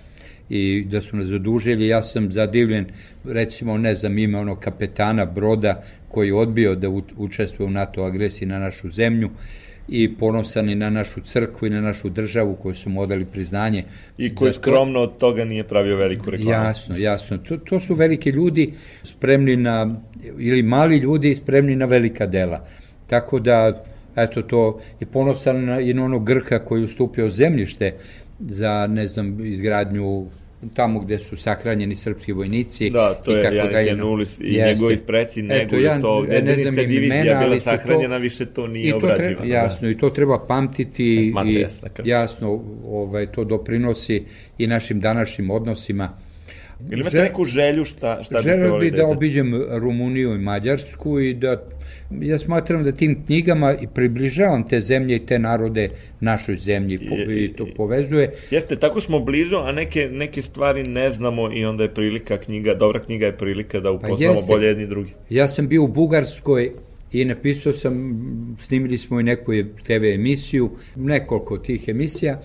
[0.49, 1.87] i da su nas zadužili.
[1.87, 2.85] Ja sam zadivljen,
[3.23, 8.47] recimo, ne znam, ime onog kapetana broda koji je odbio da učestvuje u NATO agresiji
[8.47, 9.29] na našu zemlju
[9.87, 13.83] i ponosan i na našu crkvu i na našu državu koju su mu odali priznanje.
[14.17, 16.51] I koji skromno od toga nije pravio veliku reklamu.
[16.51, 17.37] Jasno, jasno.
[17.37, 18.73] To, to su veliki ljudi
[19.03, 19.95] spremni na,
[20.39, 22.67] ili mali ljudi spremni na velika dela.
[23.07, 23.83] Tako da,
[24.15, 27.93] eto, to je ponosan na, i na onog Grka koji je ustupio zemljište
[28.39, 30.25] za, ne znam, izgradnju
[30.73, 32.89] tamo gde su sahranjeni srpski vojnici.
[32.89, 33.87] Da, to i je tako Janis dalje.
[33.87, 34.65] Janulis i Jeste.
[34.65, 36.21] njegovi preci neguju ja to.
[36.21, 39.35] Gde ne divizija imena, bila su to- sahranjena, više to nije I to obrađivano.
[39.35, 41.33] treba, jasno, i to treba pamtiti
[41.69, 41.85] St.
[42.05, 44.23] i jasno, ovaj, to doprinosi
[44.57, 46.09] i našim današnjim odnosima.
[46.79, 46.93] Da.
[46.93, 49.17] Ili imate Žel- neku želju šta, šta biste Želeo volili bi da da izdate?
[49.17, 51.63] obiđem Rumuniju i Mađarsku i da
[52.11, 55.89] ja smatram da tim knjigama i približavam te zemlje i te narode
[56.19, 58.33] našoj zemlji po, I- to povezuje.
[58.51, 62.73] Jeste, tako smo blizu, a neke, neke stvari ne znamo i onda je prilika knjiga,
[62.73, 64.53] dobra knjiga je prilika da upoznamo Pa jeste.
[64.53, 65.11] bolje jedni drugi.
[65.29, 66.71] Ja sam bio u Bugarskoj
[67.11, 68.17] i napisao sam,
[68.59, 69.51] snimili smo i neku
[69.87, 72.41] TV emisiju, nekoliko tih emisija,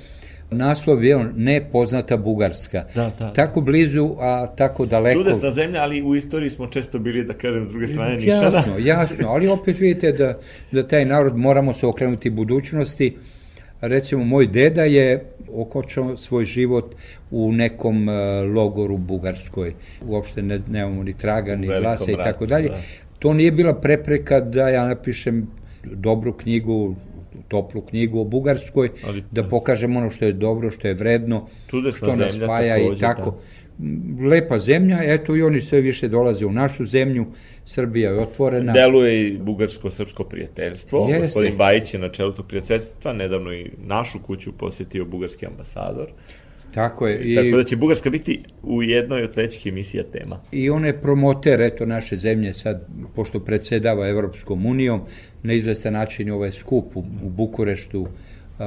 [0.52, 2.84] naslov je on Nepoznata Bugarska.
[2.94, 3.32] Da, da.
[3.32, 5.18] Tako blizu, a tako daleko.
[5.18, 8.42] Čudesna zemlja, ali u istoriji smo često bili, da kažem, s druge strane Nišana.
[8.42, 10.38] Jasno, jasno, ali opet vidite da,
[10.72, 13.16] da taj narod moramo se okrenuti budućnosti.
[13.80, 15.24] Recimo, moj deda je
[15.54, 16.94] okočao svoj život
[17.30, 18.14] u nekom uh,
[18.54, 19.74] logoru u Bugarskoj.
[20.06, 22.68] Uopšte ne, nemamo ni traga, ni glasa i tako dalje.
[22.68, 22.78] da.
[23.18, 25.46] To nije bila prepreka da ja napišem
[25.84, 26.96] dobru knjigu,
[27.52, 31.80] toplu knjigu o Bugarskoj, Ali- da pokažem ono što je dobro, što je vredno, što
[31.80, 33.30] nas zemlja spaja i tako.
[33.30, 33.62] da.
[34.28, 37.26] Lepa zemlja, eto i oni sve više dolaze u našu zemlju,
[37.64, 38.72] Srbija je otvorena.
[38.72, 41.06] Deluje i bugarsko-srpsko prijateljstvo.
[41.08, 41.24] Jeste.
[41.24, 46.12] Gospodin Bajić je na čelu tog prijateljstva, nedavno i našu kuću posetio bugarski ambasador.
[46.74, 47.20] Tako je.
[47.20, 47.36] I...
[47.36, 50.40] Tako da će Bugarska biti u jednoj od sledećih emisija tema.
[50.52, 55.00] I on je promoter, eto, naše zemlje sad, pošto predsedava Evropskom unijom,
[55.42, 58.06] na izvestan način je ovaj skup u, u Bukureštu,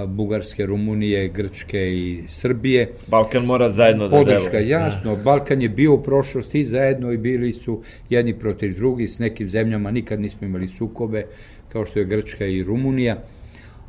[0.07, 2.91] Bugarske, Rumunije, Grčke i Srbije.
[3.07, 4.69] Balkan mora zajedno da Podrška, deluje.
[4.69, 9.49] jasno, Balkan je bio u prošlosti zajedno i bili su jedni protiv drugih, s nekim
[9.49, 11.25] zemljama nikad nismo imali sukobe,
[11.69, 13.23] kao što je Grčka i Rumunija.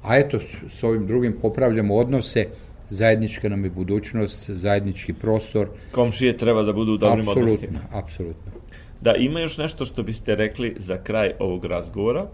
[0.03, 0.39] A eto,
[0.69, 2.47] s ovim drugim popravljamo odnose,
[2.91, 7.81] zajednička nam je budućnost, zajednički prostor, Komšije treba da budu u dobrim apsolutno, odnosima.
[7.93, 8.53] apsolutno.
[9.01, 12.27] Da, ima još nešto što biste rekli za kraj ovog razgovora,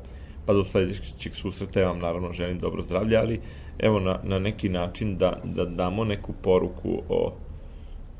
[0.46, 3.40] pa do sledećeg susreta ja vam naravno želim dobro zdravlje, ali
[3.78, 7.34] evo na, na neki način da, da damo neku poruku o,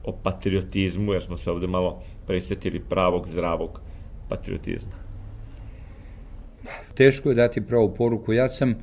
[0.05, 3.81] o patriotizmu, jer smo se ovde malo presetili pravog, zdravog
[4.29, 5.03] patriotizma.
[6.95, 8.33] Teško je dati pravu poruku.
[8.33, 8.75] Ja sam,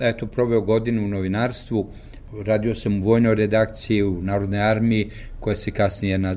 [0.00, 1.86] eto, proveo godinu u novinarstvu,
[2.38, 5.10] radio sam u vojnoj redakciji u Narodnoj armiji,
[5.40, 6.36] koja se kasnije na,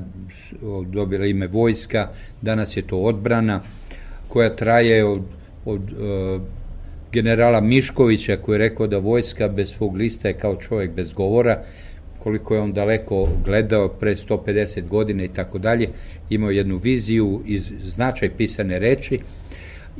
[0.86, 2.08] dobila ime vojska,
[2.42, 3.60] danas je to odbrana,
[4.28, 5.22] koja traje od,
[5.64, 6.42] od uh,
[7.12, 11.62] generala Miškovića, koji je rekao da vojska bez svog lista je kao čovjek bez govora,
[12.18, 15.88] koliko je on daleko gledao pre 150 godina i tako dalje,
[16.30, 19.20] imao jednu viziju i značaj pisane reči,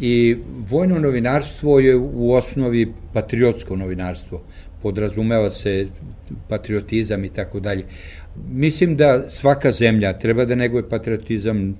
[0.01, 0.37] I
[0.71, 4.43] vojno novinarstvo je u osnovi patriotsko novinarstvo.
[4.85, 5.87] Podrazumeva se
[6.49, 7.85] patriotizam i tako dalje.
[8.53, 11.77] Mislim da svaka zemlja treba da neguje patriotizam,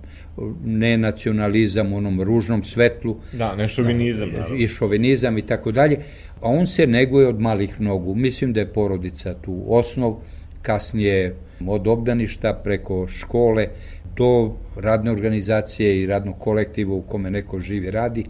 [0.65, 4.57] ne nacionalizam u onom ružnom svetlu Da, ne šovinizam, naravno.
[4.57, 5.99] i šovinizam i tako dalje,
[6.41, 8.15] a on se neguje od malih nogu.
[8.15, 10.17] Mislim da je porodica tu osnov,
[10.63, 11.37] kasnije
[11.67, 13.69] od obdaništa preko škole
[14.17, 18.25] do radne organizacije i radnog kolektiva u kome neko živi radi,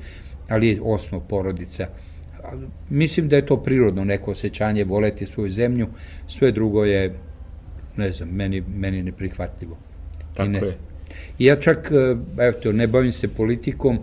[0.49, 1.87] ali je osnov porodica.
[2.91, 5.89] Mislim da je to prirodno neko osjećanje voleti svoju zemlju,
[6.29, 7.15] sve drugo je,
[7.97, 9.77] ne znam, meni, meni neprihvatljivo.
[10.35, 10.79] Tako I ne, je.
[11.39, 13.99] I ja čak, e, eto, ne bavim se politikom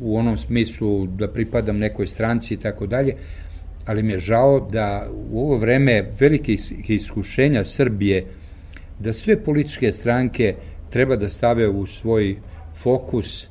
[0.00, 3.14] u onom smislu da pripadam nekoj stranci i tako dalje,
[3.86, 6.56] ali mi je žao da u ovo vreme velike
[6.88, 8.26] iskušenja Srbije,
[8.98, 10.54] da sve političke stranke
[10.90, 12.36] treba da stave u svoj
[12.74, 13.48] fokus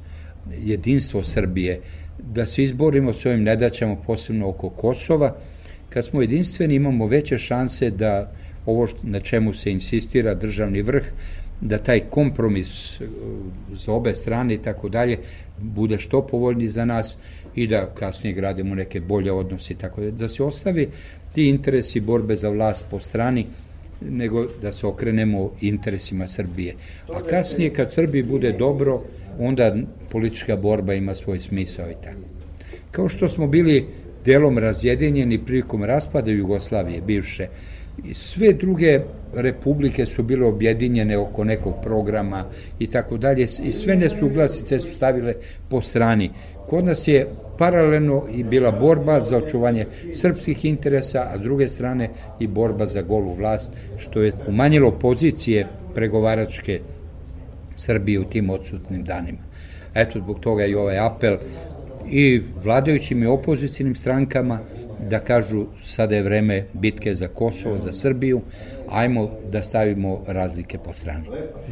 [0.62, 1.82] jedinstvo Srbije,
[2.34, 5.36] da se izborimo s ovim nedaćama, posebno oko Kosova.
[5.90, 8.32] Kad smo jedinstveni imamo veće šanse da
[8.66, 11.04] ovo na čemu se insistira državni vrh,
[11.62, 13.08] da taj kompromis uh,
[13.74, 15.18] za obe strane i tako dalje
[15.58, 17.18] bude što povoljni za nas
[17.56, 20.12] i da kasnije gradimo neke bolje odnose i tako dalje.
[20.12, 20.90] Da se ostavi
[21.34, 23.46] ti interesi borbe za vlast po strani,
[24.02, 26.76] nego da se okrenemo interesima Srbije.
[27.14, 29.02] A kasnije kad Srbiji bude dobro,
[29.40, 29.76] onda
[30.12, 32.40] politička borba ima svoj smisao i tako.
[32.92, 33.86] Kao što smo bili
[34.26, 37.48] delom razjedinjeni prilikom raspada Jugoslavije, bivše,
[38.14, 39.00] sve druge
[39.34, 42.46] republike su bile objedinjene oko nekog programa
[42.80, 45.34] i tako dalje i sve nesuglasice su stavile
[45.70, 46.30] po strani.
[46.68, 52.10] Kod nas je paralelno i bila borba za očuvanje srpskih interesa, a s druge strane
[52.40, 56.80] i borba za golu vlast, što je umanjilo pozicije pregovaračke
[57.76, 59.49] Srbije u tim odsutnim danima.
[60.02, 61.38] Eto, zbog toga i ovaj apel
[62.12, 64.60] i vladajućim i opozicijnim strankama
[65.10, 68.42] da kažu sada je vreme bitke za Kosovo, za Srbiju,
[68.90, 71.26] ajmo da stavimo razlike po strani.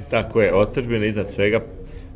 [0.09, 1.61] Tako je, otačbina iznad svega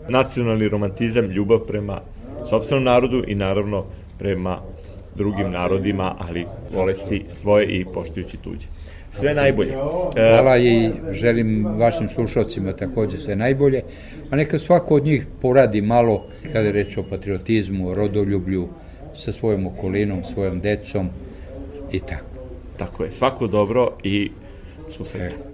[0.10, 2.02] nacionalni romantizam, ljubav prema
[2.50, 3.86] sobstvenom narodu i naravno
[4.20, 4.60] prema
[5.16, 8.68] drugim narodima, ali voleći svoje i poštujući tuđe.
[9.12, 9.74] Sve najbolje.
[10.14, 13.82] Hvala i želim vašim slušalcima takođe sve najbolje,
[14.32, 18.68] a neka svako od njih poradi malo kada je reč o patriotizmu, o rodoljublju,
[19.16, 21.10] sa svojom okolinom, svojom decom
[21.92, 22.26] i tako.
[22.78, 24.32] Tako je, svako dobro i
[24.90, 25.34] susret.
[25.34, 25.51] E.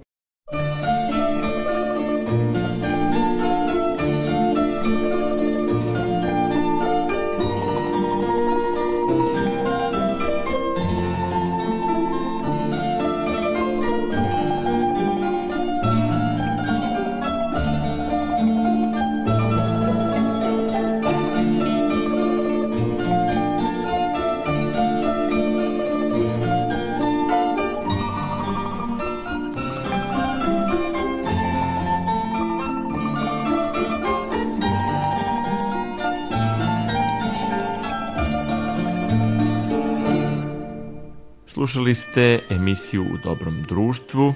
[41.68, 44.34] Slušali ste emisiju U dobrom društvu.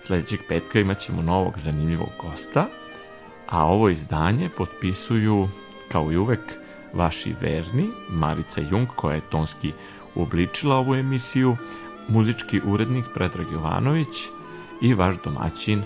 [0.00, 2.66] Sledećeg petka imat ćemo novog zanimljivog gosta,
[3.48, 5.48] a ovo izdanje potpisuju,
[5.92, 6.40] kao i uvek,
[6.92, 9.72] vaši verni, Marica Jung, koja je tonski
[10.14, 11.56] uobličila ovu emisiju,
[12.08, 14.16] muzički urednik Predrag Jovanović
[14.82, 15.82] i vaš domaćin,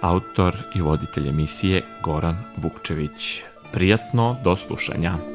[0.00, 3.42] autor i voditelj emisije Goran Vukčević.
[3.72, 5.33] Prijatno do slušanja.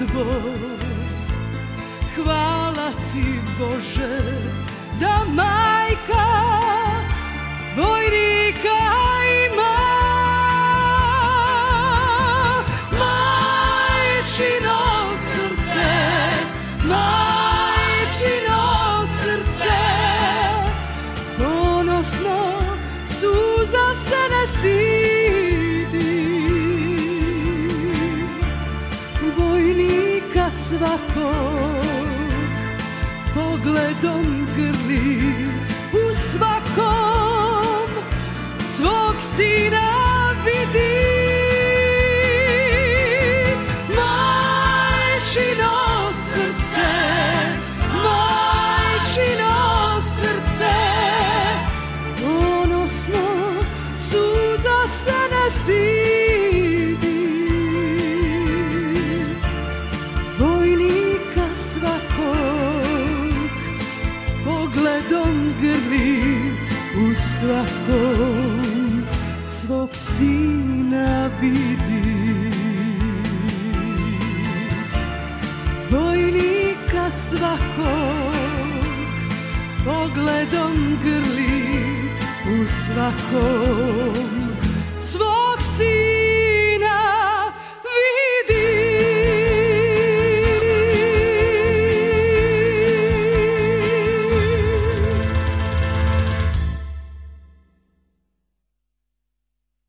[0.00, 0.24] sudbo,
[2.16, 4.20] hvala ti Bože
[5.00, 6.59] Da majka
[83.00, 84.19] bajo.